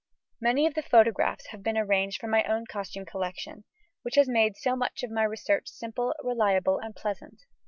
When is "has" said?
4.15-4.27